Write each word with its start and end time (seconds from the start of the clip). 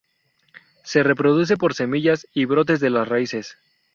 Se 0.83 1.03
reproduce 1.03 1.57
por 1.57 1.75
semillas 1.75 2.25
y 2.33 2.45
brotes 2.45 2.79
de 2.79 2.89
las 2.89 3.07
raíces. 3.07 3.55